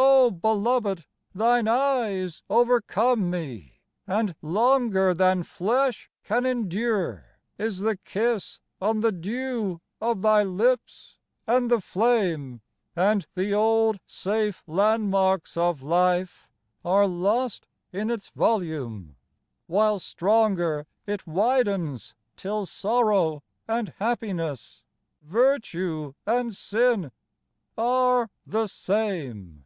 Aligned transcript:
Oh, 0.00 0.30
Beloved! 0.30 1.06
thine 1.34 1.66
eyes 1.66 2.42
over 2.50 2.80
come 2.82 3.30
me, 3.30 3.80
and 4.06 4.34
longer 4.42 5.14
Than 5.14 5.42
flesh 5.42 6.10
can 6.22 6.44
endure 6.44 7.24
is 7.56 7.78
the 7.80 7.96
kiss 7.96 8.60
on 8.80 9.00
the 9.00 9.10
dew 9.10 9.80
of 10.02 10.20
thy 10.20 10.42
lips 10.42 11.16
and 11.46 11.70
the 11.70 11.80
flame, 11.80 12.60
And 12.94 13.26
the 13.34 13.54
old 13.54 13.98
safe 14.06 14.62
landmarks 14.66 15.56
of 15.56 15.82
life 15.82 16.50
are 16.84 17.06
lost 17.06 17.66
in 17.90 18.10
its 18.10 18.28
volume, 18.28 19.16
while 19.66 19.98
stronger 19.98 20.86
It 21.06 21.26
widens 21.26 22.14
till 22.36 22.66
sorrow 22.66 23.42
and 23.66 23.88
happiness, 23.98 24.84
virtue 25.22 26.12
and 26.26 26.54
sin, 26.54 27.10
are 27.78 28.28
the 28.46 28.66
same 28.66 29.64